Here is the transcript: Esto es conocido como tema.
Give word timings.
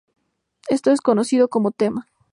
Esto 0.67 0.89
es 0.89 0.99
conocido 0.99 1.47
como 1.47 1.69
tema. 1.69 2.07